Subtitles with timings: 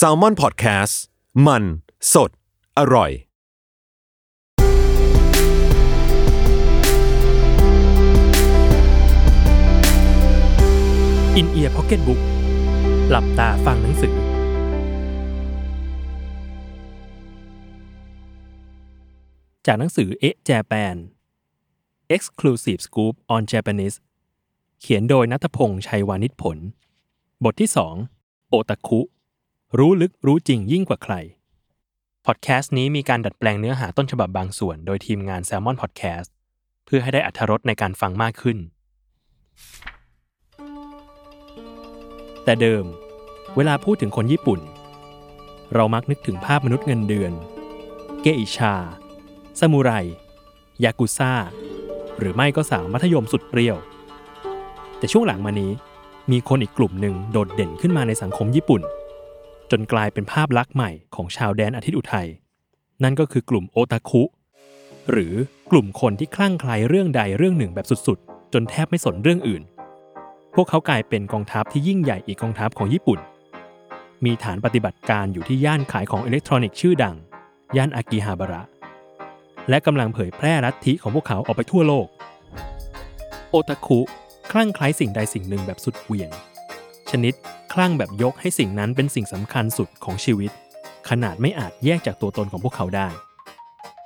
[0.00, 0.94] s a l ม o n PODCAST
[1.46, 1.62] มัน
[2.12, 2.30] สด
[2.78, 3.10] อร่อย
[11.36, 12.20] อินเอียร์พ็อกเก็ตบุ๊ก
[13.10, 14.14] หลับตาฟังหนังสือ
[19.66, 20.96] จากหนังสือเอะแจแปน
[22.14, 23.96] Exclusive Scoop on Japanese
[24.80, 26.58] เขียนโดยนัทพงษ์ชัยวานิชผล
[27.44, 29.00] บทที่2โอตาคุ
[29.78, 31.14] รู้ลึกรู้จริงยิ่งกว่าใคร
[32.26, 36.28] พอดแคสต์นี้มีการดัดแปลงเนื้อหาต้นฉบับบางส่วน โดยทีมงาน Salmon Podcast
[36.84, 38.58] เพื่อให้ได้อัธรสในการฟังมากขึ้น
[42.44, 42.84] แต่เดิม
[43.56, 44.60] เวลาพูดถึงคนญี่ปุ่น
[45.74, 47.32] เรามักนึกถึงภาพมนุษย์เงินเดือน
[48.22, 48.74] เกอิชา
[49.58, 49.90] ซามูไร
[50.84, 51.32] ยากุซ่า
[52.18, 53.76] หรือไม่ก็สาวมัธยมสุดเปรี้ยว
[54.98, 55.72] แต่ช่วงหลังมานี้
[56.32, 58.82] มีคนอีกกลุ่มหนึ่งโดดเด่นขึ้นมาในสังคมญี่ปุ่น
[59.70, 62.28] จนกลายเป็นภาพลักษณ์ใหม่ของชาวแดนอาทิตย์อุทัย
[63.02, 64.22] นั่นก็คือกลุ่มโอตาคุ
[65.10, 65.34] หรือ
[65.70, 69.62] กลุ่มคนที่คลั่งไคล้เรื่องใดเรื่องหนึ่งแบบสุดๆ จนแทบไม่สนเรื่องอื่น
[70.54, 73.18] พวกเขากลายเป็นกองทัพที่ยิ่งใหญ่อีกกองทัพของญี่ปุ่น
[74.24, 77.16] มีฐานปฏิบัติการอยู่ที่ย่านขายของอิเล็กทรอนิกส์ชื่อดัง
[77.76, 78.62] ย่านอากิฮาบาระ
[79.68, 82.06] และกำลังเผยแพร่ลัทธิของพวกเขาออกไปทั่วโลก
[83.50, 84.00] โอตาคุ
[84.52, 86.30] คลั่งไคล้สิ่งใดสิ่งหนึ่งแบบสุดเหวี่ยง
[87.10, 87.34] ชนิด
[87.72, 90.50] คลั่งแบบยกให้สิ่งนั้นเป็นสิ่งสำคัญสุดของชีวิต
[91.08, 93.08] ขนาดไม่อาจแยกจากตัวตนของพวกเขาได้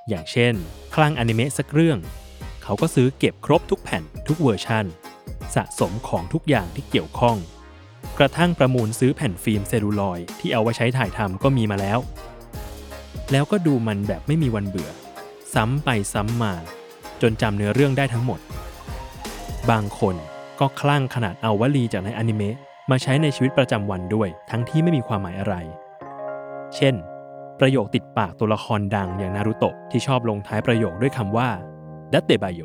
[0.09, 0.53] อย่างเช่น
[0.95, 1.99] คลั่งอนิเมะสักเรื่อง
[2.63, 4.85] เขาก็ซื้อเก็บครบทุกแผ่นทุกเวอร์ชัน
[5.55, 7.37] สะสมของทุกอย่างที่เกี่ยวข้อง
[8.17, 11.99] กระทั่งประมูลซื้อแผ่นฟิล์มเซลลูลอยที่เอาไว้ใช้ถ่ายทำก็มีมาแล้ว
[13.31, 14.89] แล้วก็ดูมันแบบไม่มีวันเบื่อ
[15.53, 16.53] ซ้ำไปซ้ำมา
[17.21, 18.39] จนจำเนื้อเรื่องได้ทั้งหมด
[19.69, 20.15] บางคน
[20.59, 22.55] ก็คลั่งขนาดเอาวลีจากในอนิเมะ
[22.91, 25.55] มาใช้ในชีวิตประจำวันด้วย ทั้งที่ไม่มีความหมายอะไร
[26.75, 26.95] เช่น
[27.59, 31.49] ประโยคติดปากตัวละครดังอย่างนารุโตะที่ชอบลงท้ายประโยคด้วยคำว่า
[32.13, 32.61] ดัตเตบายโย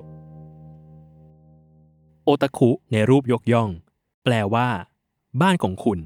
[2.25, 3.69] โอตาคุในรูปยกย่อง
[4.25, 4.69] แปลว่า
[5.41, 5.99] บ้านของคุณ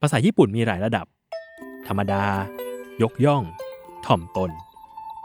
[0.00, 1.06] ภาษาญี่ปุ่นมีหลายระดับ
[1.86, 2.24] ธรรมดา
[3.02, 3.42] ยกย่อง
[4.06, 4.50] ถ่อมตน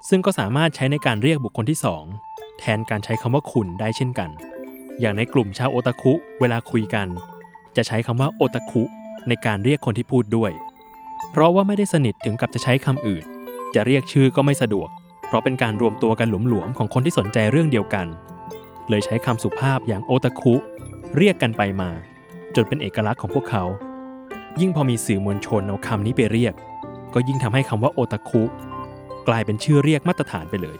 [0.09, 2.03] ซึ่งก็สามารถใช้ในการเรียกบุคคลที่สอง
[2.59, 4.31] แทนการใช้คำว่าคุณได้เช่นกัน
[5.01, 7.07] อย่างในกลุ่มชาวโอตาคุเวลาคุยกัน
[7.75, 8.83] จะใช้คำว่าโอตาคุ
[9.27, 10.51] ในการเรียกคนที่พูดด้วย
[11.31, 13.23] เพราะว่าไม่ได้สนิทถึงกับจะใช้คำอื่น
[13.75, 14.89] จะเรียกชื่อก็ไม่สะดวก
[15.27, 18.07] เพราะเป็นการรวมตัวกันหลวมๆของคนที่สนใจเรื่องเดียวกัน
[18.89, 20.53] เลยใช้คำสุภาพอย่างโอตาคุ
[21.17, 21.89] เรียกกันไปมา
[22.55, 23.63] จนเป็นเอกลักษณ์ของพวกเขา
[24.61, 26.53] ยิ่งพอมีสื่อมวลชนเอาคำนี้ไปเรียก
[27.13, 28.43] ก็ยิ่งทำให้คำว่าโอตาคุ
[29.27, 30.77] กลายเป็นชื่อเรียกมาตรฐานไปเลย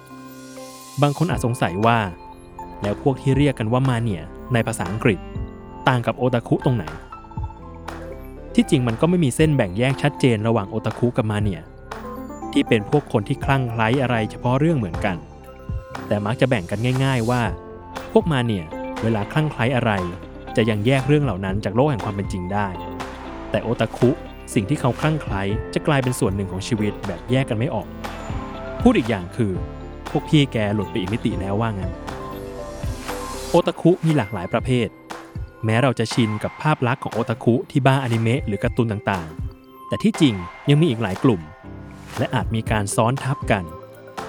[1.02, 1.98] บางคนอาจสงสัยว่า
[2.84, 4.22] แล้วพวกที่เรียกกันว่ามาเนีย
[4.54, 5.20] ในภาษาอังกฤษ
[5.88, 6.86] ต่างกับโอตาคุตรงไหน
[8.56, 11.62] ที่จริงมันก็ไม่มีเส้นแบ่งแยกชัดเจนระหว่างโอตาคุกับมาเนีย
[12.52, 15.18] ที่เป็นพวกคนที่คลั่งไคล้อะไรเฉพาะเรื่องเหมือนกัน
[16.08, 17.42] แต่มักจะแบ่งกันง่าย ๆว่า
[18.12, 18.66] พวกมาเนีย
[19.04, 19.92] เวลาคลั่งไคล้อะไร
[20.56, 22.68] จะยังแยกเรื่องเหล่านั้นจากโลกแห่งความเป็นจริงได้
[23.52, 24.10] แต่โอตาคุ
[24.54, 25.42] สิ่งที่เขาคลั่งไคล้
[25.74, 27.88] จะกลายเป็นส่วนหนึ่งของชีวิตแบบแยกกันไม่ออก
[28.82, 29.52] พูดอีกอย่างคือ
[30.12, 31.92] พวกพี่แกหลุดไปอีกมิติแล้วว่างั้น
[33.56, 34.88] โอตาคุมีหลากหลายประเภท
[35.66, 40.36] แม้เราจะชินกับภาพลักษณ์ของโอตาคุที่บ้าอนิเมะหรือการ์ตูนต่างๆ แต่ที่จริง
[40.70, 41.42] ยังมีอีกหลายกลุ่ม
[42.18, 43.64] และอาจมีการซ้อนทับกัน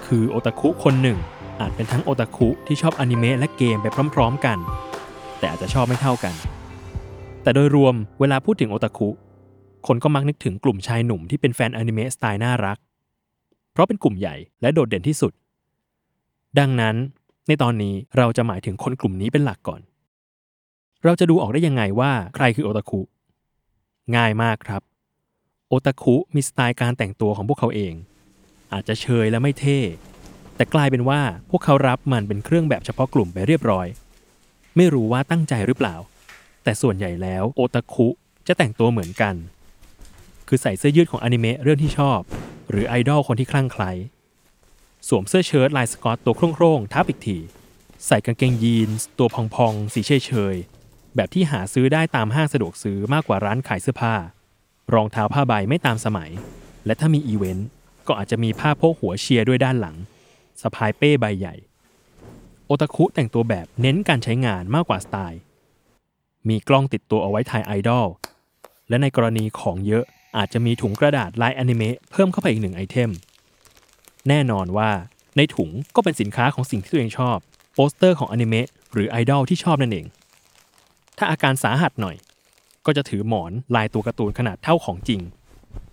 [0.06, 1.18] คือโอตาคุคนหนึ่ง
[1.60, 4.58] อาจเป็นทั้งโอตาคุที่ชอบอนิเมะและเกมไปพร้อม ๆ กัน
[5.38, 6.34] แต่อาจจะชอบไม่เท่ากัน
[7.42, 9.08] แต่โดยรวมเวลาพูดถึงโอตาคุ
[9.86, 12.78] คนก็มักนึกถึงกลุ่มชายหนุ่มที่เป็นแฟนอนิเมะสไตล์น่ารัก
[13.72, 15.32] เพราะเป็นกลุ่มใหญ่และโดดเด่นที่สุด
[16.60, 16.96] ดังนั้น
[17.48, 19.80] ในตอนนี้เราจะหมายถึงคนกลุ่มนี้เป็นหลักก่อน
[21.04, 23.00] เราจะดูออกได้ยังไงว่าใครคือโอตาคุ
[24.16, 24.82] ง่ายมากครับ
[25.68, 27.94] โอตาคุมีสไตล์การแต่งตัวของพวกเขาเอง
[28.72, 29.78] อาจจะเชยและไม่เท่
[30.56, 31.20] แต่กลายเป็นว่า
[31.50, 33.86] พวกเขารับมันเป็นเครื่องแบบเฉพาะกลุ่มไปเรียบร้อย
[34.76, 35.94] ไม่รู้ว่าตั้งใจหรือเปล่า
[36.64, 38.08] แต่ส่วนใหญ่แล้วโอตาคุ
[38.46, 39.34] จะแต่งตัวเหมือนกัน
[40.48, 42.20] คือใส่เสื้อยืดของอนิเมะเรื่องที่ชอบ
[42.70, 43.90] หรือไอดอลคนที่คลั่งไคล้
[45.08, 47.38] สวมเสื้อเชิ้ตลายสกอตตัวโคร่งๆทับอีกที
[48.06, 54.14] ใส่กางเกงยีนส์ตัวพองๆ สีเฉยๆ แบบที่หาซื้อได้ตามห้างสะดวกซื้อมากกว่าร้านขายเสื้อผ้า
[54.94, 56.30] รองเท้าผ้าใบไม่ตามสมัย
[56.86, 57.68] และถ้ามีอีเวนต์
[58.06, 59.96] ก็อาจจะมีผ้าโพกหัวเชียร์ด้วยด้านหลัง
[60.62, 61.54] สะพายเป้ใบใหญ่
[62.66, 65.40] โอตาคุแต่งตัวแบบเน้นการใช้งานมากกว่าสไตล์
[66.48, 68.06] มีกล้องติดตัวเอาไว้ถ่ายไอดอล
[68.88, 70.04] และในกรณีของเยอะ
[70.36, 73.10] อาจจะมีถุงกระดาษลายอนิเมะเพิ่มเข้าไปอีกหนึ่ง item
[74.28, 74.90] แน่นอนว่า
[75.36, 77.36] ในถุงก็เป็นสินค้าของสิ่งที่ตัวเองชอบ
[77.74, 80.06] โปสเตอร์ของอนิเมะหรือไอดอลที่ชอบนั่นเอง
[81.18, 82.16] ถ้าอาการสาหัสหน่อย
[82.86, 85.20] ก็จะถือหมอนลายตัวการ์ตูนขนาดเท่าของจริง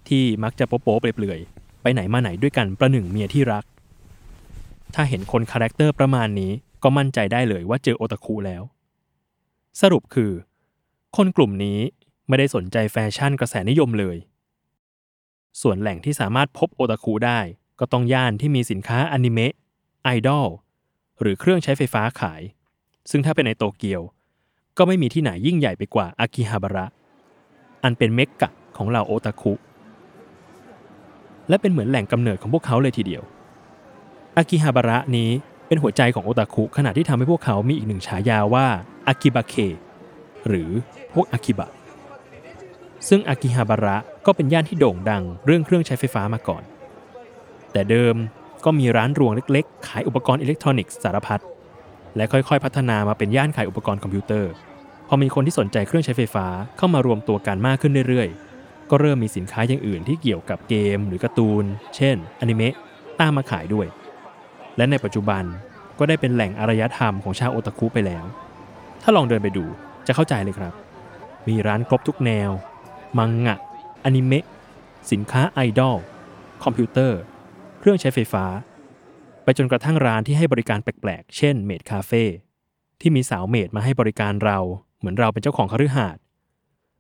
[0.08, 3.64] ที่มักจะโป๊ๆเปลือยๆไปไหนมาไหนด้วยกันประหนึ่งเมียที่รัก
[4.96, 6.52] ถ้าเห็นคน character ประมาณนี้
[6.84, 8.64] ก็มั่นใจได้เลยว่าเจอโอตาคุแล้ว
[9.82, 10.32] สรุปคือ
[11.18, 11.80] คนกลุ่มนี้
[12.28, 14.18] ไม่ได้สนใจแฟชั่นกระแสนิยมเลย
[15.62, 17.40] ส่วนแหล่งที่สามารถพบโอตาคุได้
[17.80, 19.54] ก็ต้องย่านที่มีสินค้าอนิเมะ
[20.04, 20.48] ไอดอล
[21.22, 22.42] หรือเครื่องใช้ไฟฟ้าขาย
[23.12, 24.02] ซึ่งถ้าเป็นในโตเกียว
[24.78, 26.86] ก็ไม่มีที่ไหนยิ่งใหญ่ไปกว่าอากิฮาบาระ
[27.84, 29.54] อันเป็นเมกกะของเหล่าโอตาคุ
[31.50, 33.24] และเป็นเหมือนแหล่งกำเนิดของพวกเขาเลยทีเดียว
[34.38, 35.30] อากิฮาบาระนี้
[35.68, 38.68] เป็นหัวใจของโอตาคุขณะที่ทำให้พวกเขามีอีกหนึ่งฉายาว่า
[39.08, 39.56] อากิบะเค
[40.48, 40.70] หรือ
[41.14, 41.70] พวกอากิบะ
[43.08, 46.64] ซึ่งอากิฮาบาระก็เป็นย่านที่โด่งดังเรื่องเครื่องใช้ไฟฟ้ามาก่อน
[47.74, 48.16] แต่เดิม
[48.66, 51.42] ก็มีร้านรวงเล็กๆ ขายอุปกรณ์อิเล็กทรอนิกส์สารพัด
[52.16, 54.52] และค่อยๆ พัฒนามาเป็นย่านขายอุปกรณ์คอมพิวเตอร์
[55.08, 56.48] พอมีคนที่สนใจเครื่องใช้ไฟฟ้า
[56.78, 61.64] เข้ามารวมตัวกันมากขึ้นเรื่อยๆ ก็เริ่มมีสินค้าอย่างอื่นที่เกี่ยวกับเกมหรือการ์ตูน
[61.96, 62.74] เช่นอนิเมะ
[63.20, 63.88] ตามมาขายด้วย
[64.78, 65.44] และในปัจจุบัน
[66.00, 68.26] ก็ได้เป็นแหล่งอารยธรรมของชาวโอตาคุไปแล้ว
[69.02, 69.66] ถ้าลองเดินไปดู
[70.08, 70.74] จะเข้าใจเลยครับ
[71.48, 72.50] มีร้านครบทุกแนว
[73.18, 73.58] มังงะ
[74.04, 74.46] อนิเมะ
[75.12, 75.98] สินค้าไอดอล
[76.64, 77.20] คอมพิวเตอร์
[77.84, 78.46] เครื่องใช้ไฟฟ้า
[79.44, 82.24] ไปจนกระทั่งร้านที่ให้บริการแปลกๆ เช่น maid คาเฟ่
[83.02, 84.60] ที่มีสาว maid มาให้บริการเรา
[85.00, 86.22] เหมือนเราเป็นเจ้าของคฤหาสน์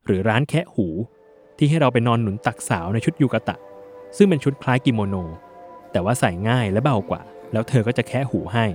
[0.06, 0.88] หรือร้านแคะหู
[1.57, 3.56] ที่ให้เราไปนอนหนุนตักสาวในชุดยูกะตะ
[4.18, 5.16] ซึ่งเป็นชุดคล้ายกิโมโน
[5.92, 8.66] แต่ว่าใส่ง่ายและเบากว่า แล้วเธอก็จะแคะหูให้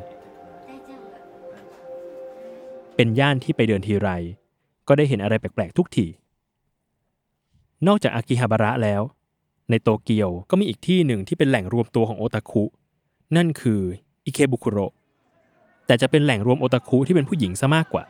[2.96, 4.10] เป็นย่านที่ไปเดินทีไร
[4.88, 6.06] ก็ได้เห็นอะไรแปลกๆทุกที
[7.86, 9.02] นอกจากอากิฮาบาระแล้ว
[9.70, 12.64] ในโตเกียวก็มีอีกที่หนึ่งที่เป็นแหล่งรวมตัวของโอตาคุ
[13.36, 13.80] นั่นคือ
[14.24, 14.78] อิเคบุคุโร
[15.86, 18.04] แต่จะเป็นแหล่งรวมโอตาคุที่เป็นผู้หญิงซะมากกว่า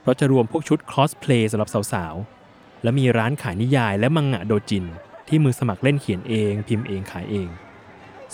[0.00, 4.84] เพราะจะรวมพวกชุดคอสเพลย์สำหรับสาวๆ และมีร้านขายนิยายและมังงะโดจิน
[5.28, 7.48] ที่มือสมัครเล่นเขียนเอง พิมพ์เองขายเอง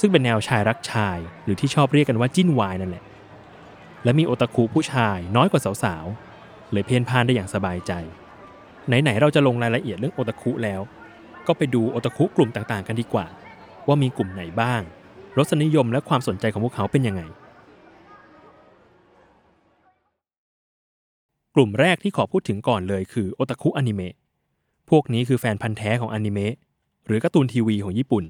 [0.01, 3.05] ซึ่งเป็นแนวชายรักชาย หรือที่ชอบเรียกกันว่าจิ้นวายนั่นแหละ
[4.05, 7.93] และมีโอตาคุผู้ชายน้อยกว่าสาวๆเลยเพ่นพ่านได้อย่างสบายใจ
[8.87, 10.81] ไหนๆเราจะลงรายละเอียดเรื่องโอตาคุแล้ว
[11.47, 13.27] ก็ไปดูโอตาคุกลุ่มต่างๆ กันดีกว่า
[13.87, 14.83] ว่ามีกลุ่มไหนบ้าง
[15.39, 17.23] รสนิยมและความสนใจของพวกเขาเป็นยังไง
[21.55, 24.15] กลุ่มแรกที่ขอพูดถึงก่อนเลยคือโอตาคุอนิเมะ
[24.91, 26.55] พวกนี้คือแฟนพันธุ์แท้ของอนิเมะ
[27.07, 28.25] หรือการ์ตูนทีวีของญี่ปุ่น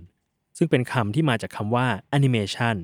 [0.59, 2.77] ซึ่งเป็นคำที่มาจากคำว่าแอนิเมชัน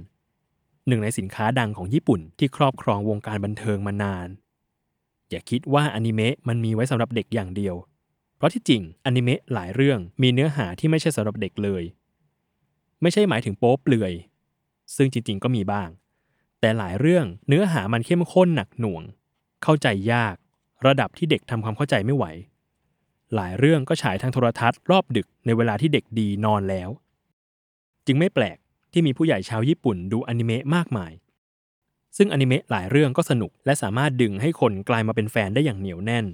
[0.87, 4.29] หนึ่งในสินค้าดังของญี่ปุ่นที่ครอบครองวงการบันเทิงมานาน
[5.31, 7.75] อย่าคิดว่าอนิเมะมันมีไว้สำหรับเด็กอย่างเดียว
[8.39, 11.83] เพราะที่จริงอนิเมะหลายเรื่องมีเนื้อหาที่ไม่ใช่สำหรับเด็กเลย
[13.03, 14.13] ไม่ใช่หมายถึงโป๊เปลือย
[14.97, 15.89] ซึ่งจริงๆก็มีบ้าง
[16.61, 19.03] แต่หลายเรื่องเนื้อหามันเข้มข้นหนักหน่วง
[19.63, 20.35] เข้าใจยาก
[20.87, 22.25] ระดับที่เด็กทำความเข้าใจไม่ไหว
[23.35, 26.91] หลายเรื่องก็ฉายทางโทรทัศน์รอบดึกในเวลาที่เด็กดีนอนแล้ว
[28.07, 28.59] จึงไม่แปลก
[28.93, 31.13] ที่มีผู้ใหญ่ชาวญี่ปุ่นดูอนิเมะมากมาย
[32.17, 36.27] ซึ่งอนิเมะหลายเรื่องก็สนุกและสามารถดึงให้คนกลายมาเป็นแฟนได้อย่างเหนียวแน่น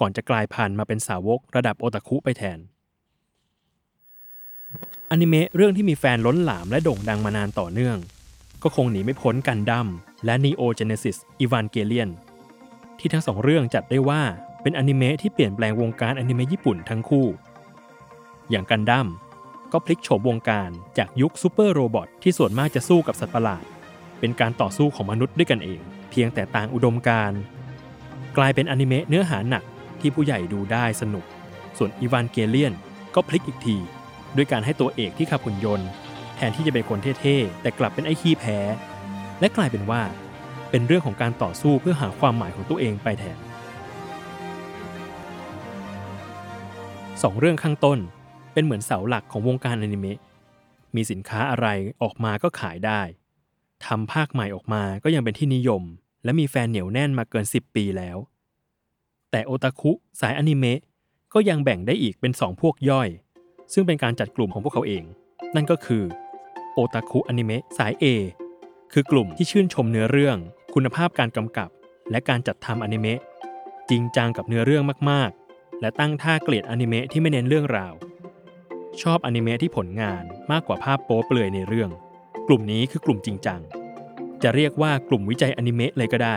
[0.00, 2.58] ก่อนจะกลายพันธุ์มาเป็นสาวกระดับโอตาคุไปแทน
[5.10, 7.98] อนิเมะเรื่องที่มีแฟนล้นหลามและโด่งดังมานานต่อเนื่อง
[8.62, 9.88] ก็คงหนีไม่พ้นกันดั้ม
[10.24, 12.10] และ Neon Genesis Evangelion
[12.98, 14.22] ที่ทั้งสองเรื่องจัดได้ว่า
[14.62, 17.26] เป็นอนิเมะที่เปลี่ยนแปลงวงการอนิเมะญี่ปุ่นทั้งคู่
[18.50, 19.06] อย่างกันดั้ม
[19.72, 23.64] ก็พลิกโฉมวงการจากยุค super robot ที่ส่วนมากจะสู้กับสัตว์ประหลาด
[24.20, 27.32] เป็นการต่อสู้ของมนุษย์ด้วยกันเอง เพียงแต่ต่างอุดมการณ์
[28.36, 29.64] กลายเป็นอนิเมะเนื้อหาหนัก
[30.00, 31.24] ที่ผู้ใหญ่ดูได้สนุก
[31.78, 32.74] ส่วนอีวานเกเลียน
[33.14, 33.76] ก็พลิกอีกที
[34.36, 35.88] ด้วยการให้ตัวเอกที่ขับหุ่นยนต์
[36.36, 38.58] แทนที่จะเป็นคนเท่ๆ แต่กลับเป็นไอ้ขี้แพ้
[39.40, 40.02] และกลายเป็นว่า
[40.70, 43.38] เป็นเรื่องของการต่อสู้เพื่อหาความหมายของตัวเองไปแทน
[47.22, 47.98] สองเรื่องข้างต้น
[48.52, 50.18] เป็นเหมือนเสาหลักของวงการอนิเมะ
[50.94, 51.66] มีสินค้าอะไร
[52.02, 53.00] ออกมาก็ขายได้
[53.86, 55.82] ทำภาคใหม่ออกมาก็ยังเป็นที่นิยม
[56.24, 58.16] และมีแฟนเหนียวแน่นมาเกิน 10 ปีแล้ว
[59.30, 60.80] แต่โอตาคุสายอนิเมะ
[61.34, 63.08] ก็ยังแบ่งได้อีกเป็น 2 พวกย่อย
[63.72, 65.04] ซึ่งเป็นการจัดกลุ่มของพวกเขาเอง
[65.54, 66.04] นั่นก็คือ
[66.72, 68.04] โอตาคุอนิเมะสาย A
[68.92, 70.36] คือกลุ่มที่ชื่นชมเนื้อเรื่อง
[70.74, 71.70] คุณภาพการกำกับ
[72.10, 73.18] และการจัดทำอนิเมะ
[73.90, 77.94] จริงจังกับเนื้อเรื่องมากๆ และตั้งท่าเกลียดอนิเมะที่ไม่เน้นเรื่องราว
[79.02, 81.90] ชอบอนิเมะที่ผลงานมากกว่าภาพโป๊เปลือยในเรื่อง
[82.48, 83.60] กลุ่มนี้คือกลุ่มจริงจัง
[84.42, 86.36] จะเรียกว่ากลุ่มวิจัยอนิเมะเลยก็ได้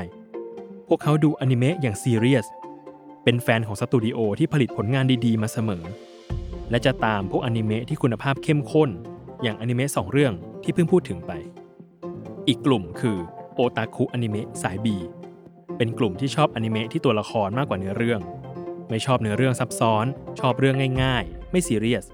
[0.88, 2.48] พวกเขาดูอนิเมะอย่างซีเรียส
[3.24, 5.84] เป็นแฟนของสตูดิโอที่ผลิตผลงานดีๆ มาเสมอ
[6.70, 8.90] และจะตามพวกอนิเมะที่คุณภาพเข้มข้น
[9.44, 11.32] อย่างอนิเมะสองเรื่องที่เพิ่งพูดถึงไป
[12.48, 13.18] อีกกลุ่มคือ
[13.56, 14.96] โอตาคุอนิเมะสาย B
[15.78, 18.22] เป็นกลุ่มที่ชอบอนิเมะที่ตัวละครมากกว่าเนื้อเรื่อง
[18.90, 20.06] ไม่ชอบเนื้อเรื่องซับซ้อน
[20.40, 22.06] ชอบเรื่องง่ายๆ ไม่ซีเรียส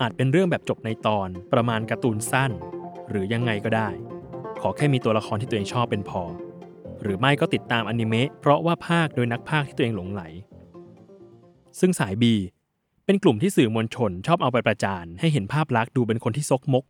[0.00, 2.50] อาจเป็นเรื่องแบบจบในตอนประมาณการ์ตูนสั้น
[3.08, 3.88] หรือยังไงก็ได้
[4.60, 6.22] ขอแค่มีตัวละครที่ตัวเองชอบเป็นพอ
[7.04, 10.22] หรือไม่ก็ติดตามอนิเมะเพราะว่าภาคโดยนักภาคที่ตัวเองหลงไหล
[11.80, 12.24] ซึ่งสาย B
[13.04, 16.84] เป็นกลุ่มที่สื่อมวลชนชอบเอาไปประจานให้เห็นภาพลักษณ์ดูเป็นคนที่ซกมก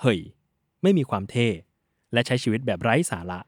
[0.00, 0.18] เฮ้ย
[0.82, 1.48] ไม่มีความเท่
[2.12, 3.40] และใช้ชีวิตแบบไร้สาระ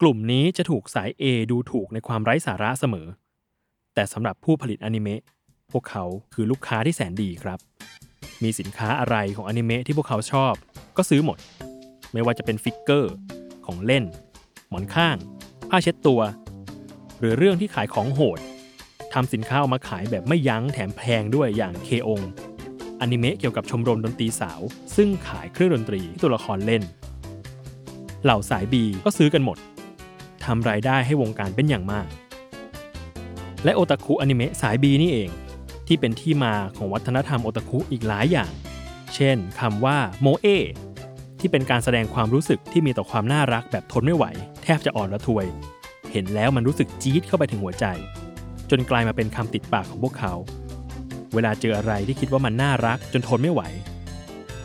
[0.00, 3.06] กลุ่มนี้จะถูกสาย A ดูถูกในความไร้สาระเสมอ
[3.94, 5.22] แต่สำหรับผู้ผลิตอนิเมะ
[5.72, 6.04] พวกเขา
[6.34, 7.58] คือลูกค้าที่แสนดีครับ
[8.42, 10.54] มีสินค้าอะไรของอนิเมะที่พวกเขาชอบ
[10.96, 11.38] ก็ซื้อหมด
[12.12, 13.14] ไม่ว่าจะเป็นฟิกเกอร์
[13.66, 14.04] ของเล่น
[14.76, 15.16] หมอนข้าง
[15.70, 16.20] ผ้าเช็ดตัว
[17.18, 18.38] หรือเรื่องที่ขายของโหด
[19.12, 22.22] ทำสินค้าออกมาขายแบบไม่ยั้งแถมแพงด้วยอย่าง K-On
[23.00, 24.60] อนิเมะเกี่ยวกับชมรมดนตรีสาว
[24.96, 26.82] ซึ่งขายเครื่องดนตรีที่ตัวละครเล่น
[28.24, 29.58] เหล่าสาย B ก็ซื้อกันหมด
[30.44, 32.06] ทำรายได้ให้วงการเป็นอย่างมาก
[33.64, 35.30] และโอตาคุอนิเมะสายบีนี่เอง
[35.86, 38.52] ที่เป็นที่มาของวัฒนธรรมโอตาคุอีกหลายอย่าง
[39.14, 40.46] เช่นคำว่าโมเอ
[41.40, 44.24] ที่เป็นการแสดงความรู้สึกที่มีต่อความน่ารักแบบทนไม่ไหว
[44.66, 45.46] ทบจะอ่อนระทวย
[46.12, 47.86] เห็นแล้วมันรู้สึกจี๊ดเข้าไปถึงหัวใจ
[48.70, 50.34] จนกลายมาเป็นคำติดปากของพวกเขา
[51.34, 53.62] เวลาเจออะไรที่คิดว่ามันน่ารักจนทนไม่ไหว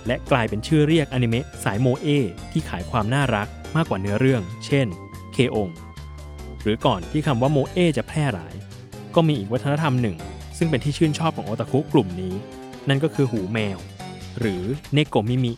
[0.08, 2.08] และกลายเป็นชื่อเรียกอนิเมะสายโมเอ
[2.52, 4.88] ที่ขายความน่ารักมากกว่าเนื้อเรื่อง เช่น
[5.34, 5.70] K-On
[6.62, 8.54] หรือก่อนที่คำว่าโมเอจะแพร่หลาย
[9.16, 10.18] ก็มีอีกวัฒนธรรมหนึ่ง
[10.58, 12.34] ซึ่งเป็นที่ชื่นชอบของโอตาคุกลุ่มนี้
[12.90, 13.78] นั่นก็คือหูแมว
[14.40, 15.54] หรือเนโกมิมิ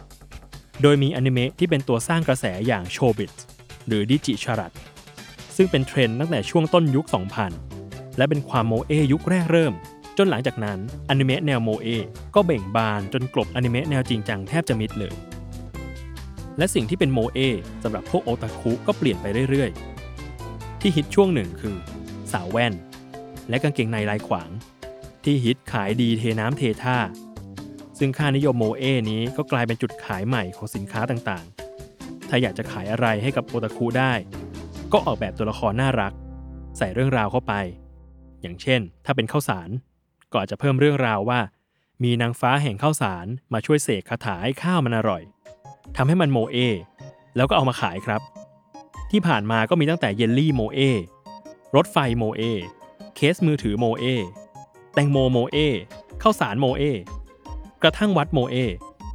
[0.82, 3.32] โดยมีอนิเมะที่เป็นตัวสร้างกระแสอย่าง Chobits
[3.88, 4.72] หรือ Di Gi Charat
[5.56, 7.06] ซึ่งเป็นเทรนด์ตั้งแต่ช่วงต้นยุค
[7.62, 9.74] 2000 และเป็นความโมเอยุคแรกเริ่ม
[10.18, 11.88] จนหลังจากนั้นอนิเมะแนวโมเอ
[12.36, 15.14] ก็เบ่งบานจนกลบอนิเมะแนวจริงจังแทบจะมิดเลย
[16.58, 17.40] และสิ่งที่เป็นโมเอ
[17.84, 21.78] สำหรับพวกโอตาคุก็เปลี่ยนไปเรื่อยๆ ที่ฮิตช่วงหนึ่งคือ
[22.32, 22.74] สาวแว่น
[23.50, 24.50] และกางเกงในลายขวาง
[25.24, 26.98] ที่ฮิตขายดีเทน้ำเทท่า
[28.00, 31.63] ซึ่งค่านิยมโมเอนี้ก็กลายเป็นจุดขายใหม่ของสินค้าต่างๆ
[32.36, 34.14] ถ้าอยากจะขายอะไรให้กับโอตาคุได้
[34.94, 36.14] ก็ออกแบบตัวละครน่ารัก
[36.78, 37.54] ใส่เรื่องราวเข้าไป
[38.42, 39.70] อย่างเช่น ถ้าเป็นข้าวสาร
[40.32, 41.40] ก็อาจจะเพิ่มเรื่องราวว่า
[42.04, 45.24] มีนางฟ้าแห่งข้าวสารมาช่วยเสกคาถาให้ข้าวมันอร่อย
[45.96, 46.58] ทำให้มันโมเอ
[47.36, 48.22] แล้วก็เอามาขายครับ
[49.12, 50.80] ที่ผ่านมาก็มีตั้งแต่เยลลี่โมเอ
[51.76, 52.42] รถไฟโมเอ
[53.16, 54.06] เคสมือถือโมเอ
[54.94, 55.58] แตงโมโมเอ
[56.22, 56.84] ข้าวสารโมเอ
[57.82, 58.56] กระทั่งวัดโมเอ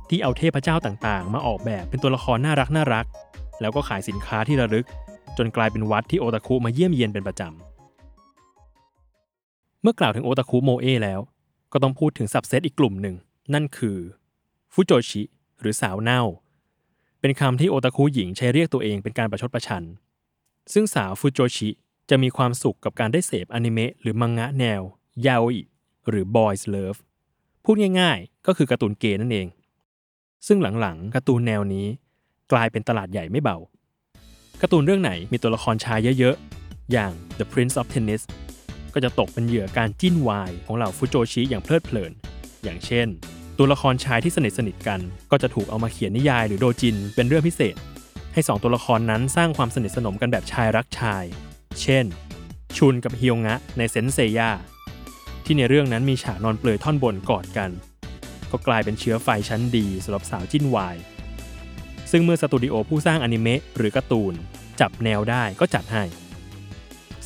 [0.09, 3.07] ที่เอาเทพเจ้าต่างๆ มาออกแบบเป็นตัวละครน่ารักน่ารัก
[3.61, 4.87] แล้วก็ขายสินค้าที่ระลึก
[5.39, 11.21] จนกลายเป็นวัดที่โอตาคุมาเยี่ยมเยียนเป็นประจำ เมื่อกล่าวถึงโอตาคุโมเอแล้ว
[11.73, 13.17] ก็ต้องพูดถึงสับเซตอีกกลุ่มหนึ่ง
[13.55, 13.99] นั่นคือ
[14.73, 15.23] ฟุโจชิ
[15.61, 16.23] หรือสาวเน่า
[17.21, 19.85] เป็นคำที่โอตาคุหญิงใช้เรียกตัวเองเป็นการประชดประชัน
[20.73, 21.69] ซึ่งสาวฟุโจชิ
[22.11, 24.83] จะมีความสุขกับการได้เสพอนิเมะหรือมังงะแนว
[25.27, 25.63] ยาโออิ
[26.09, 26.99] หรือ boys love
[27.65, 29.47] พูดง่ายๆ ก็คือการ์ตูนเกย์นั่นเอง
[30.47, 31.87] ซึ่งหลังๆการ์ตูนแนวนี้
[32.53, 33.57] กลายเป็นตลาดใหญ่ไม่เบา
[34.63, 38.23] การ์ตูนเรื่องไหนมีตัวละครชายเยอะๆ อย่าง The Prince of Tennis
[38.95, 42.13] ก็จะตกเป็นเหยื่อการจิ้นวายของเหล่าฟุโจชิอย่างเพลิดเพลิน
[42.65, 43.09] อย่างเช่น
[43.59, 47.75] ตัวละครชายที่สนิทสนิทกัน ก็จะถูกเอามาเขียนนิยายหรือโดจินเป็นเรื่องพิเศษ
[48.33, 51.25] ให้สองตัวละครนั้นสร้างความสนิทสนมกันแบบชายรักชาย
[51.83, 52.05] เช่น
[52.77, 54.51] ชุนกับฮิยงะในเซนเซย่า
[55.45, 57.71] ที่ในเรื่องนั้นมีฉากนอนเปลือยท่อนบนกอดกัน
[58.53, 60.97] ก็กลายเป็นเชื้อไฟชั้นดีสำหรับสาวจิ้นวาย
[62.11, 64.35] ซึ่งเมื่อสตูดิโอผู้สร้างอนิเมะหรือการ์ตูน
[64.81, 66.05] จับแนวได้ก็จัดให้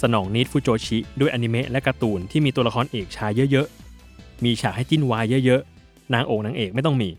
[0.02, 7.10] สนอง need ฟูโจชิด้วยอนิเมะและการ์ตูนที่มีตัวละครเอกชายเยอะๆ มีฉากให้จิ้นวายเยอะๆ นางโอกนางเอกไม่ต้องมี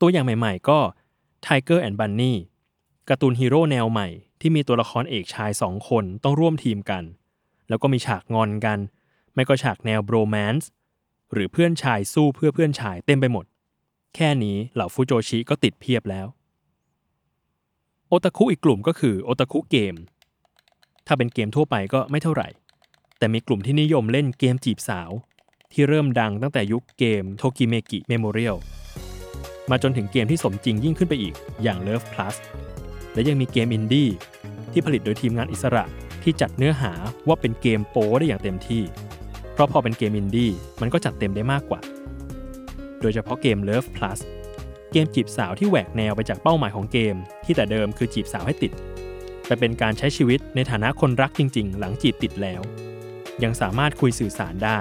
[0.00, 0.78] ตัวอย่างใหม่ๆ ก็
[1.44, 2.34] Tiger and Bunny
[3.08, 4.08] การ์ตูนฮีโร่แนวใหม่
[4.40, 7.02] ที่มีตัวละครเอกชายสองคนต้องร่วมทีมกัน
[7.68, 8.78] แล้วก็มีฉากงอนกัน
[9.34, 10.68] ไม่ก็ฉากแนว bromance
[11.32, 13.44] หรือเพื่อนชายสู้เพื่อเพื่อนชายเต็มไปหมด
[14.14, 16.26] แค่นี้เหล่าฟูโจชิก็ติดเพียบแล้ว
[18.08, 19.94] โอตาคุอีกกลุ่มก็คือโอตาคุเกม
[21.06, 22.48] ถ้าเป็นเกมทั่วไปก็ไม่เท่าไหร่
[23.18, 25.10] แต่มีกลุ่มที่นิยมเล่นเกมจีบสาว
[25.72, 28.56] ที่เริ่มดังตั้งแต่ยุคเกม Tokimeki Memorial
[29.70, 32.36] มาจนถึงเกมที่สมจริงยิ่งขึ้นไปอีกอย่าง Love Plus
[33.14, 34.08] และยังมีเกมอินดี้
[34.72, 35.84] ที่ผลิตโดยทีมงานอิสระ
[36.22, 36.92] ที่จัดเนื้อหา
[37.28, 38.82] ว่าเป็นเกมโป๊ได้อย่างเต็มที่
[39.52, 41.80] เพราะพอเป็นเกมอินดี้มันก็จัดเต็มได้มากกว่า
[43.00, 44.18] โดยเฉพาะเกม Love Plus
[44.92, 48.72] เกมจีบสาวที่แหวกแนวไปจากเป้าหมายของเกม ที่แต่เดิมคือจีบสาวให้ติด
[49.46, 52.60] ไปเป็นการใช้ชีวิตในฐานะคนรักจริง ๆ หลังจีบติดแล้ว
[53.44, 54.78] ยังสามารถคุยสื่อสารได้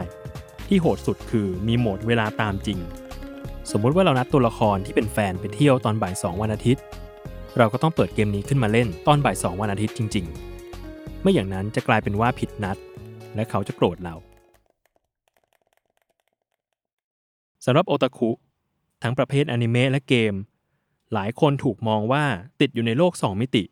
[0.67, 2.79] ที่โหดสุดคือมีโหมดเวลาตามจริง
[3.71, 6.83] สมมุติว่าเรานัดตัวละครที่เป็นแฟนไปเที่ยวตอนบ่ายสองวันอาทิตย์
[7.57, 10.25] เราก็ต้องเปิดเกมนี้ขึ้นมาเล่นตอนบ่ายสองวันอาทิตย์จริง
[10.73, 12.77] ๆ ไม่อย่างนั้นจะกลายเป็นว่าผิดนัด
[13.35, 14.15] และเขาจะโกรธเรา
[17.65, 18.31] สำหรับโอตาคุ
[19.03, 20.33] ทั้งประเภทอนิเมะและเกม
[21.13, 22.23] หลายคนถูกมองว่า
[22.61, 23.63] ติดอยู่ในโลก 2 มิติ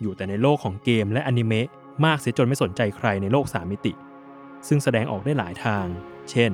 [0.00, 1.68] อยู่แต่ในโลกของเกมและอนิเมะ
[2.04, 3.92] มากเสียจนไม่สนใจใครในโลก 3 มิติ
[4.68, 5.86] ซึ่งแสดงออกได้หลายทาง
[6.30, 6.52] เช่น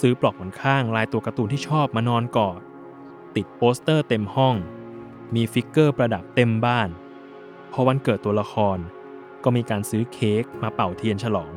[0.00, 2.60] ซื้อปลอกหมอนข้างลายตัวการ์ตูนที่ชอบมานอนกอด
[3.36, 4.56] ติดโปสเตอร์เต็มห้อง
[5.34, 6.88] มีฟิกเกอร์ประดับเต็มบ้าน
[7.72, 8.78] พอวันเกิดตัวละคร
[9.44, 11.52] ก็มีการซื้อเค้กมาเป่าเทียนฉลอง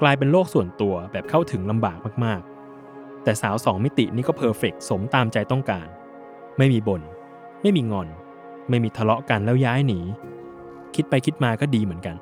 [0.00, 2.55] กลายเป็นโลกส่วนตัวแบบเข้าถึงลำบากมากๆ
[3.26, 5.86] แต่สาวสองมิตินี่ก็ perfect สมตามใจต้องการ
[6.58, 7.02] ไม่มีบ่น
[7.62, 8.08] ไม่มีงอน
[8.68, 10.00] ไม่มีทะเลาะกันแล้วย้ายหนี
[10.94, 12.16] คิดไปคิดมาก็ดีเหมือนกัน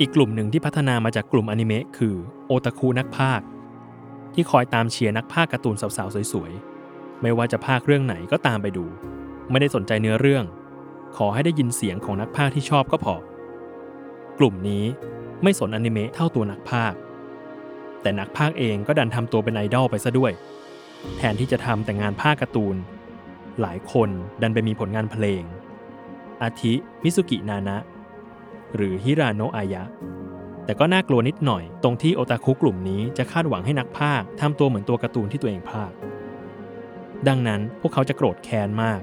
[0.00, 2.14] อีกกลุ่มหนึ่งที่พัฒนามาจากกลุ่มอนิเมะคือ
[2.46, 3.46] โอตาคุนักพากย์
[4.34, 8.84] ที่คอยตามเชียร์นักพากย์การ์ตูนสาวๆสวยๆ ไม่ว่าจะพากย์เรื่องไหนก็ตามไปดู
[9.50, 10.44] ไม่ได้สนใจเนื้อเรื่อง
[11.16, 13.14] ขอให้ได้ยินเสียงของนักพากย์ที่ชอบก็พอ
[14.38, 14.84] กลุ่มนี้
[15.42, 16.98] ไม่สนอนิเมะเท่าตัวนักพากย์
[18.04, 20.32] แต่นักพากเองก็ดันทำตัวเป็นไอดอลไปซะด้วย
[21.16, 22.76] แทนที่จะทำแต่งานพากย์การ์ตูน
[23.60, 24.08] หลายคน
[24.42, 25.42] ดันไปมีผลงานเพลง
[26.42, 27.76] อาทิ มิสุกินานะ
[28.74, 29.82] หรือฮิราโนะอายะ
[30.64, 35.92] แต่ก็น่ากลัวนิดหน่อย ตรงที่โอตาคุกลุ่มนี้จะคาดหวังให้นักพากทำตัวเหมือนตัวการ์ตูนที่ตัวเองพาก
[37.28, 39.00] ดังนั้นพวกเขาจะโกรธแค้นมาก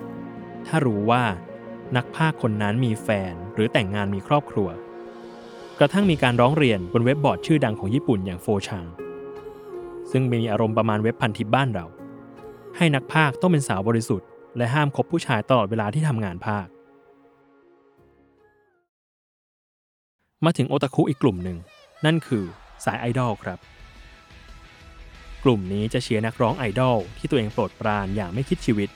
[0.67, 1.23] ถ้ารู้ว่า
[1.95, 4.69] นักพากคนนั้นมีแฟนหรือแต่งงานมีครอบครัว
[5.83, 8.85] กระทั่งมีการร้องเรียนบนเว็บบอร์ดชื่อดังของญี่ปุ่นอย่างโฟชัง
[10.11, 11.85] ซึ่งมีอารมณ์ประมาณเว็บพันทิปบ้านเรา
[12.77, 16.71] ให้นักพากย์ต้องเป็นสาวบริสุทธิ์ และห้ามคบผู้ชายตลอดเวลาที่ทำงานพากย์
[20.45, 21.57] มาถึงโอตาคุอีกกลุ่มหนึ่ง
[22.05, 22.43] นั่นคือ
[22.85, 23.59] สายไอดอลครับ
[25.43, 28.89] กลุ่มนี้จะเชียร์นักร้องไอดอลที่ตัวเองโปรดปรานอย่างไม่คิดชีวิต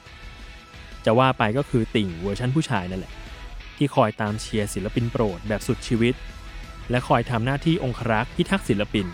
[1.06, 3.13] จะว่าไปก็คือติ่งเวอร์ชันผู้ชายนั่นแหละ
[3.78, 6.15] ที่คอยตามเชียร์ศิลปินโปรดแบบสุดชีวิต
[6.89, 9.08] และคอยทำหน้าที่องครักษ์พิทักษ์ศิลปิน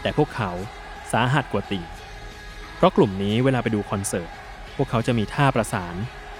[0.00, 0.50] แต่พวกเขา
[1.12, 1.84] สาหัสกว่าติง
[2.76, 4.30] เพราะกลุ่มนี้เวลาไปดูคอนเสิร์ต
[4.76, 5.94] พวกเขาจะมีท่าประสาน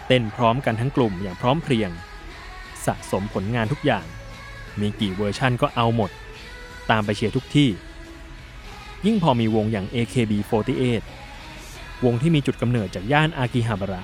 [0.06, 1.90] เต้นพร้อมกันทั้งกลุ่มอย่างพร้อมเพรียง
[2.86, 4.06] สะสมผลงานทุกอย่าง
[4.80, 6.10] มีกี่เวอร์ชั่นก็เอาหมด
[6.90, 7.70] ตามไปเชียร์ทุกที่
[9.06, 11.02] ยิ่งพอมีวงอย่าง AKB48
[12.04, 14.02] วงที่มีจุดกำเนิดจากย่านอากิฮาบาระ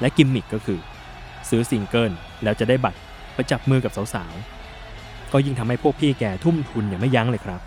[0.00, 0.80] และกิมมิกก็คือ
[1.48, 2.98] ซื้อซิงเกิลแล้วจะได้บัตร
[3.34, 4.55] ไปจับมือกับสาวๆ
[5.32, 7.60] ก็ยิ่งทำให้พวกพี่แกทุ่มทุนอย่างไม่ยั้งเลยครับ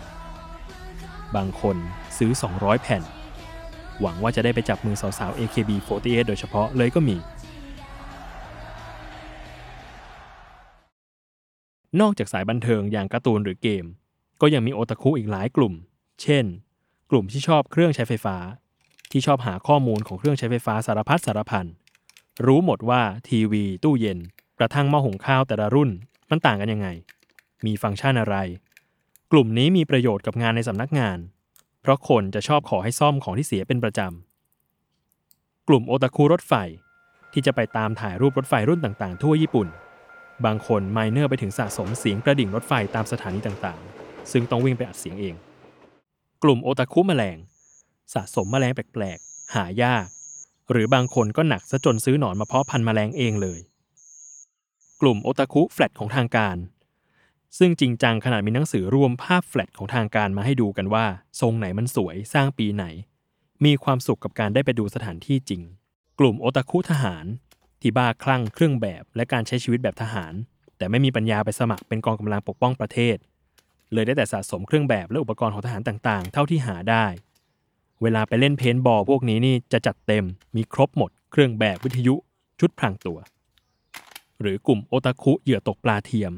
[1.36, 1.76] บางคน
[2.18, 3.02] ซื้อ 200 แผ่น
[4.00, 7.16] หวังว่าจะได้ไปจับมือสาวๆ AKB48 โดยเฉพาะเลยก็มี
[12.00, 13.84] นอกจากสายบันเทิงอย่างการ์ตูนหรือเกม
[14.40, 15.74] ก็ยังมีโอตาคุอีกหลายกลุ่ม
[16.22, 16.44] เช่น
[17.10, 18.36] กลุ่มที่ชอบเครื่องใช้ไฟฟ้า
[19.10, 21.66] ที่ชอบหาข้อมูลของเครื่องใช้ไฟฟ้าสารพัดสารพัน
[22.46, 24.18] รู้หมดว่าทีวี ตู้เย็น
[24.58, 25.90] กระทั่งหม้อหุงข้าวแต่ละรุ่น
[26.30, 26.88] มันต่างกันยังไง
[27.66, 28.36] มีฟังก์ชันอะไร
[29.32, 31.18] กลุ่มนี้มีประโยชน์กับงานในสำนักงาน
[31.82, 36.54] เพราะคนจะชอบขอให้ซ่อมของที่เสียเป็นประจำ กลุ่มโอตาคุรถไฟ
[37.32, 39.68] ที่จะไปตามถ่ายรูปรถไฟรุ่นต่างๆ ทั่วญี่ปุ่น
[40.44, 45.34] บางคนไมเนอร์ไปถึงสะสมเสียงกระดิ่งรถไฟตามสถานีต่างๆ ซึ่งต้องวิ่งไปอัดเสียงเอง
[46.42, 47.38] กลุ่มโอตาคุแมลง
[48.14, 50.06] สะสมแมลงแปลกๆ หายาก
[50.70, 53.60] หรือบางคนก็หนักซะจนซื้อหนอนมาเพาะพันธุ์แมลงเองเลย
[55.00, 56.56] กลุ่มโอตาคุแฟลตของทางการ
[57.58, 61.04] ซึ่งจริงจังขนาดมีหนังสือรวมภาพแฟลตของทางการมาให้ดูกันว่า
[61.40, 62.84] ทรงไหนมันสวยสร้างปีไหน
[63.64, 65.62] มีความสุขกับการได้ไปดูสถานที่จริง
[66.18, 67.24] กลุ่มโอตาคุทหาร
[67.80, 70.32] ที่บ้าคลั่งเครื่องแบบและการใช้ชีวิตแบบทหาร
[70.76, 73.16] แต่ไม่มีปัญญาไปสมัครเป็นกองกำลังปกป้องประเทศ
[73.92, 77.06] เลยได้แต่สะสมเครื่องแบบและอุปกรณ์ของทหารต่างๆ เท่าที่หาได้
[78.02, 80.24] เวลาไปเล่นเพนบอลพวกนี้นี่จะจัดเต็ม
[80.56, 82.14] มีครบหมด เครื่องแบบวิทยุ
[82.60, 83.18] ชุดพรางตัว
[84.40, 86.32] หรือกลุ่มโอตาคุเหยื่อตกปลาเทียม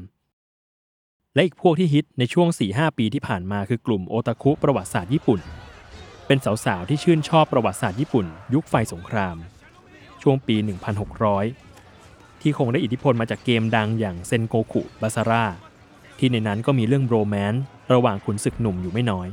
[1.35, 5.41] และอีกพวกที่ฮิตในช่วง 4-5 ปีที่ผ่านมาคือกลุ่มโอตาคุประวัติศาสตร์ญี่ปุ่น
[6.27, 9.37] เป็นสาวๆที่ชื่นชอบประวัติศาสตร์ญี่ปุ่น ยุคไฟสงคราม
[10.21, 10.55] ช่วงปี
[11.49, 15.45] 1600 ที่คงได้อิทธิพลมาจากเกมดังอย่างเซนโกคุบาซาร่า
[16.17, 19.27] ที่ในนั้นก็มีเรื่องโรแมนต์ระหว่างขุนศึกหนุ่มอยู่ไม่น้อย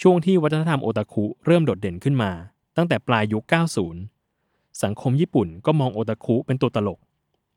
[0.00, 2.30] ช่วงที่วัฒนธรรมโอตาคุเริ่มโดดเด่นขึ้นมา
[2.76, 3.44] ตั้งแต่ปลายยุค
[4.14, 6.98] 90 สังคมญี่ปุ่นก็มองโอตาคุเป็นตัวตลก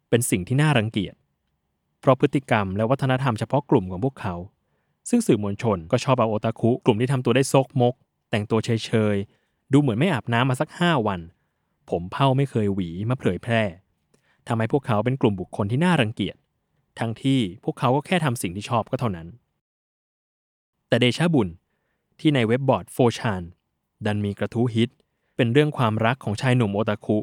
[0.10, 1.16] เป็นสิ่งที่น่ารังเกียจ
[2.00, 4.36] เพราะพฤติกรรมและวัฒนธรรมเฉพาะกลุ่มของพวกเขา
[5.10, 7.94] ซึ่งสื่อมวลชนก็ชอบเอาโอตาคุกลุ่มที่ทำตัวได้ซกมก
[8.30, 11.20] แต่งตัวเฉยๆ ดูเหมือนไม่อาบน้ำมาสักห้าวัน
[11.90, 13.64] ผมเผ้าไม่เคยหวีมาเผยแพร่
[14.48, 16.36] ทำให้พวกเขาเป็นกลุ่มบุคคลที่น่ารังเกียจ
[17.00, 19.28] ทั้งที่พวกเขาก็แค่ทำสิ่งที่ชอบก็เท่านั้น
[20.88, 21.50] แต่เดชะบุญ
[22.20, 23.44] ที่ในเว็บบอร์ดโฟชาน
[24.06, 24.90] ดันมีกระทู้ฮิต
[25.36, 27.18] เป็นเรื่องความรักของชายหนุ่มโอตาคุ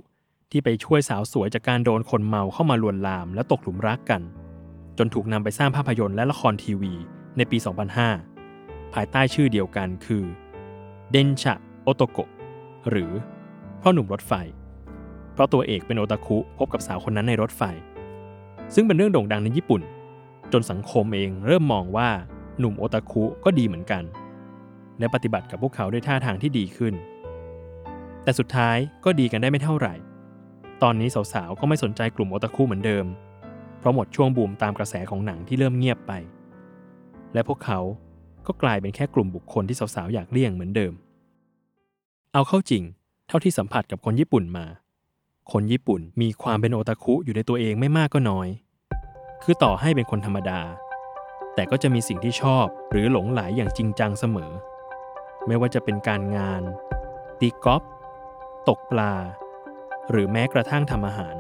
[0.57, 4.23] ที่ไปช่วยสาวสวยจากการโดนคนเมาเข้ามาลวนลาม และตกหลุมรักกัน
[4.99, 6.93] จนถูกนำไปสร้างภาพยนตร์และละครทีวี
[7.37, 7.59] ในปี
[8.25, 10.25] 2005 ภายใต้ชื่อเดียวกันคือ
[11.11, 12.31] เดนชะโอโตโกะ
[12.89, 13.11] หรือ
[13.81, 14.33] พ่อหนุ่มรถไฟ
[15.33, 17.63] เพราะตัวเอกเป็นโอตาคุพบกับสาวคนนั้นในรถไฟ
[18.75, 19.83] ซึ่งเป็นเรื่องโด่งดังในญี่ปุ่น
[20.53, 22.09] จนสังคมเองเริ่มมองว่า
[22.59, 24.03] หนุ่มโอตาคุก็ดีเหมือนกัน
[24.99, 26.95] และปฏิบัติกับพวกเขาด้วยท่าทางที่ดีขึ้น
[28.23, 29.95] แต่สุดท้ายก็ดีกันได้ไม่เท่าไหร่
[30.89, 33.07] ตอนนี้สาวๆ ก็ไม่สนใจกลุ่มโอตาคุเหมือนเดิม
[33.79, 36.13] เพราะหมดช่วงบูมตามกระแสของหนังที่เริ่มเงียบไป
[37.35, 37.81] และพวกเขา
[38.47, 40.93] ก็กลายเป็นแค่กลุ่มบุคคลที่สาวๆ อยากเลี่ยงเหมือนเดิม
[42.33, 42.83] เอาเข้าจริง
[43.29, 44.67] เท่าที่สัมผัสกับคนญี่ปุ่นมา
[45.53, 48.49] คนญี่ปุ่นมีความเป็นโอตาคุอยู่ในตัวเองไม่มากก็น้อย
[49.43, 50.61] คือต่อให้เป็นคนธรรมดา
[51.55, 54.51] แต่ก็จะมีสิ่งที่ชอบหรือหลงไหลยอย่างจริงจังเสมอ
[55.47, 56.63] ไม่ว่าจะเป็นการงาน
[57.41, 57.83] ตีกอล์ฟ
[58.69, 59.15] ตกปลา
[60.11, 61.37] หรือแม้กระทั่งทำอาหาร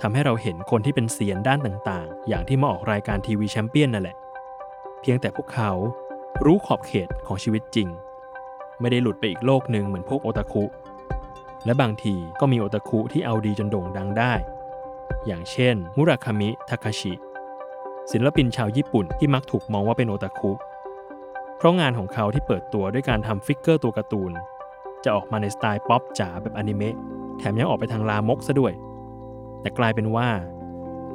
[0.00, 4.16] ทำให้เราเห็นคนที่เป็นเซียนด้านต่างๆ อย่างที่มาออกรายการทีวีแชมเปี้ยนนั่นแหละ
[5.00, 5.70] เพียงแต่พวกเขา
[6.44, 7.88] รู้ขอบเขตของชีวิตจริง
[8.80, 10.64] ไม่ได้หลุดไปอีกโลกหนึ่งเหมือนพวกโอตาคุ
[11.64, 14.34] และบางทีก็มีโอตาคุที่เอาดีจนโด่งดังได้
[15.26, 17.12] อย่างเช่น มุราคามิ ทาคาชิ
[18.10, 20.52] ศิลปินชาวญี่ปุ่นที่มักถูกมองว่าเป็นโอตาคุ
[21.56, 24.32] เพราะงานของเขาที่เปิดตัวด้วยการทำฟิกเกอร์ตัวการ์ตูน
[25.04, 26.96] จะออกมาในสไตล์ป๊อปจ๋าแบบอนิเมะ
[27.38, 28.72] แถมยังออกไปทางลามกซะด้วย
[29.60, 30.28] แต่กลายเป็นว่า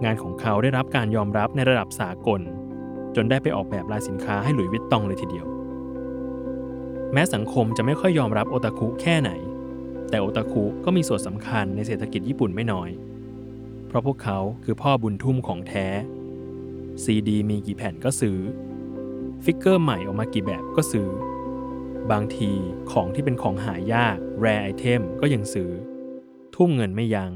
[0.04, 2.42] งานของเขาได้รับการยอมรับในระดับสากล
[3.16, 5.46] จนได้ไปออกแบบลายสินค้าให้หลุยส์วิตตองเลยทีเดียว
[7.14, 9.32] แม้สังคมจะไม่ค่อยยอมรับโอตาคุแค่ไหน
[10.10, 12.90] แต่โอตาคุก็มีส่วนสำคัญในเศรษฐกิจญี่ปุ่นไม่น้อย
[13.88, 15.88] เพราะพวกเขาคือพ่อบุญทุ่มของแท้
[17.04, 18.38] ซีดีมีกี่แผ่นก็ซื้อ
[19.44, 21.08] ฟิกเกอร์ใหม่ออกมากี่แบบก็ซื้อ
[22.12, 22.52] บางที
[22.92, 25.70] ของที่เป็นของหายาก rare item ก็ยังซื้อ
[26.56, 27.32] ทุ่มเงินไม่ยั้ง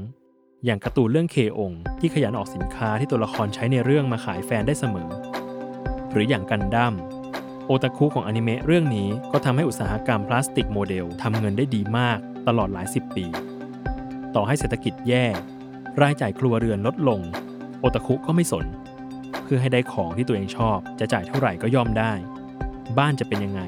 [0.64, 5.10] อย่างการ์ตูนเรื่องเคองที่ขยันออกสินค้าที่ตัวละครใช้ในเรื่องมาขายแฟนได้เสมอ
[6.10, 6.94] หรืออย่างกันดั้ม
[7.66, 13.26] โอตาคุของอนิเมะเรื่องนี้ก็ทำให้อุตสาหกรรมพลาสติกโมเดลทำเงินได้ดีมากตลอดหลายสิบปี
[14.34, 15.26] ต่อให้เศรษฐกิจแย่
[16.02, 17.20] รายจ่ายครัวเรือนลดลง
[17.80, 18.66] โอตาคุก็ไม่สน
[19.42, 22.12] เพื่อให้ได้ของที่ตัวเองชอบจะจ่ายเท่าไหร่ก็ยอมได้
[22.98, 23.62] บ้านจะเป็นยังไง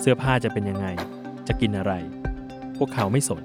[0.00, 0.86] เสื้อผ้าจะเป็นยังไง
[1.48, 1.92] จะกินอะไร
[2.76, 3.42] พวกเขาไม่สน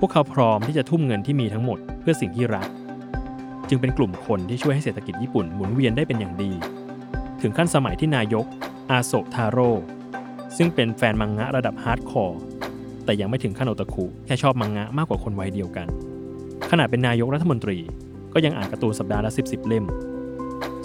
[0.00, 2.68] พวกเขาพร้อมที่จะทุ่มเงินที่มีทั้งหมดเพื่อสิ่งที่รัก
[3.68, 6.52] จึงเป็นกลุ่มคนที่ช่วยให้เศรษฐกิจญี่ปุ่นหมุนเวียนได้เป็นอย่างดี
[7.42, 8.46] ถึงขั้นสมัยที่นายก
[8.90, 9.70] อาโซทาโร่
[10.56, 12.40] ซึ่งเป็นแฟนมังงะระดับฮาร์ดคอร์
[13.04, 15.86] แต่ยังไม่ถึงขั้นโอตาคุแค่ชอบมังงะมากกว่าคนวัยเดียวกัน
[16.70, 17.78] ขณะเป็นนายกรัฐมนตรี
[18.32, 19.84] ก็ยังอ่านการ์ตูนสัปดาห์ละสิบสิบเล่ม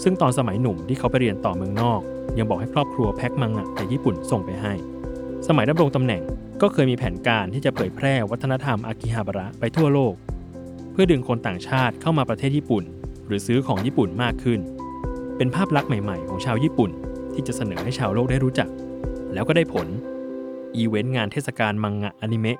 [0.04, 2.02] ซึ่งตอนสมัยหนุ่มที่เขาไปเรียนต่อเมืองนอก
[2.38, 4.74] ยังบอกให้ครอบครัวแพ็คมังงะจากญี่ปุ่นส่งไปให้
[5.48, 6.22] สมัยดำรงตำแหน่ง
[6.62, 10.14] ก็เคยมีแผนการที่จะเผยแพร่วัฒนธรรมอากิฮาบาระไปทั่วโลก
[10.92, 12.84] เพื่อดึงคนต่างชาติเข้ามาประเทศญี่ปุ่น
[13.28, 14.60] หรือซื้อของญี่ปุ่นมากขึ้น
[15.38, 16.92] เป็นภาพลักษณ์ใหม่ ๆ ของชาวญี่ปุ่น
[17.34, 18.70] ที่จะเสนอให้ชาวโลกได้รู้จัก
[19.34, 19.88] แล้วก็ได้ผล
[20.76, 22.60] อีเวนต์งานเทศกาลมังงะอนิเมะ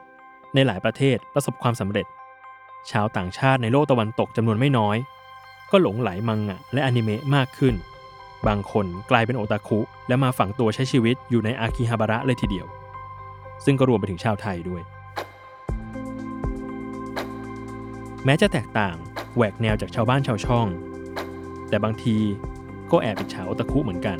[0.54, 2.06] ในหลายประเทศประสบความสำเร็จ
[2.92, 4.98] ชาวต่างชาติในโลกตะวันตกจำนวนไม่น้อย
[5.72, 7.76] ก็หลงไหลมังงะและอนิเมะมากขึ้น
[8.48, 12.68] บางคนกลายเป็นโอตาคุและมาฝังตัวใช้ชีวิตอยู่ในอากิฮาบาระเลยทีเดียว
[13.66, 14.82] ซึ่งก็รวมไปถึงชาวไทยด้วย
[18.26, 18.96] แม้จะแตกต่าง
[19.36, 20.68] แหวกแนวจากชาวบ้านชาวช่อง
[21.70, 22.18] แต่บางที
[22.92, 24.18] ก็แอบอิจฉาโอตาคุเหมือนกัน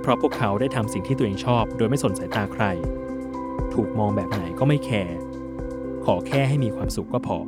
[0.00, 2.64] เพราะพวกเขาได้ทำสิ่งที่ตัวเองชอบ โดยไม่สนสายตาใคร
[3.74, 5.16] ถูกมองแบบไหนก็ไม่แคร์
[6.04, 7.38] ขอแค่ให้มีความสุขก็พอ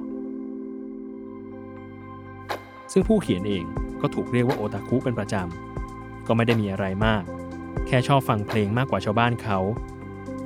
[2.93, 3.65] ซึ่งผู้เขียนเอง
[4.01, 7.23] ก็ถูกเรียกว่าโอตาคุเป็นประจำ ก็ไม่ได้มีอะไรมาก
[7.87, 9.59] แค่ชอบฟังเพลงมากกว่าชาวบ้านเขา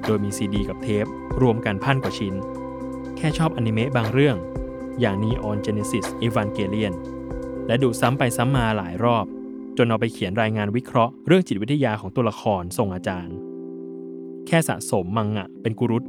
[0.07, 1.07] โดยมีซีดีกับเทป
[1.43, 2.35] รวมกันพันกว่าชิ้น
[3.17, 4.37] แค่ชอบอนิเมะบางเรื่อง
[5.01, 6.95] อย่าง Neon Genesis Evangelion
[7.67, 9.27] และดูซ้ำไปซ้ำมาหลายรอบ
[9.79, 13.37] จนเอาไปเขียนรายงานวิเคราะห์เรื่องจิตวิทยาของตัวละครส่งอาจารย์
[14.47, 16.05] แค่สะสมมังงะเป็นกุรุต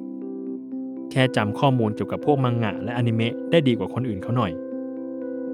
[1.12, 4.52] แค่จำข้อมูลเกี่ยวกับพวกมังงะและอนิเมะได้ดีกว่าคนอื่นเขาหน่อย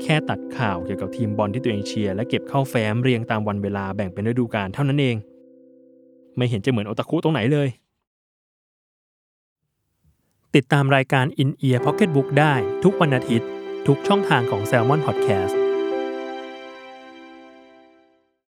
[0.01, 5.15] แค่ตัดข่าวเกี่ยวกับทีมบอลที่ตัวเองเชียร์และเก็บเข้าแฟ้มเรียงตามวันเวลาแบ่งเป็นฤดูกาลเท่านั้นเอง
[6.37, 7.67] ไม่เห็นจะเหมือนโอตาคุตรงไหนเลย
[10.55, 13.47] ติดตามรายการ In Ear Pocketbook ได้ทุกวันอาทิตย์
[13.87, 15.68] ทุกช่องทางของ Salmon Podcast